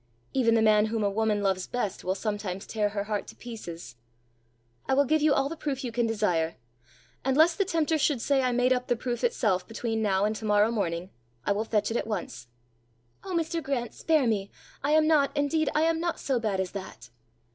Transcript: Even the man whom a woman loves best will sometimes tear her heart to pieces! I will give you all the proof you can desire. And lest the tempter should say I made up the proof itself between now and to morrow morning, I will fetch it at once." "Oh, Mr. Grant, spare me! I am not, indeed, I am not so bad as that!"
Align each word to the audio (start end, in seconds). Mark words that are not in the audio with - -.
Even 0.33 0.55
the 0.55 0.63
man 0.63 0.87
whom 0.87 1.03
a 1.03 1.11
woman 1.11 1.43
loves 1.43 1.67
best 1.67 2.03
will 2.03 2.15
sometimes 2.15 2.65
tear 2.65 2.89
her 2.89 3.03
heart 3.03 3.27
to 3.27 3.35
pieces! 3.35 3.97
I 4.87 4.95
will 4.95 5.05
give 5.05 5.21
you 5.21 5.31
all 5.31 5.47
the 5.47 5.55
proof 5.55 5.83
you 5.83 5.91
can 5.91 6.07
desire. 6.07 6.55
And 7.23 7.37
lest 7.37 7.59
the 7.59 7.65
tempter 7.65 7.99
should 7.99 8.19
say 8.19 8.41
I 8.41 8.51
made 8.51 8.73
up 8.73 8.87
the 8.87 8.95
proof 8.95 9.23
itself 9.23 9.67
between 9.67 10.01
now 10.01 10.25
and 10.25 10.35
to 10.37 10.45
morrow 10.45 10.71
morning, 10.71 11.11
I 11.45 11.51
will 11.51 11.65
fetch 11.65 11.91
it 11.91 11.97
at 11.97 12.07
once." 12.07 12.47
"Oh, 13.23 13.35
Mr. 13.35 13.61
Grant, 13.61 13.93
spare 13.93 14.25
me! 14.25 14.49
I 14.83 14.93
am 14.93 15.05
not, 15.05 15.37
indeed, 15.37 15.69
I 15.75 15.83
am 15.83 15.99
not 15.99 16.19
so 16.19 16.39
bad 16.39 16.59
as 16.59 16.71
that!" 16.71 17.11